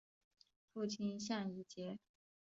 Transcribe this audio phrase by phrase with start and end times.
[0.73, 1.99] 父亲向以节。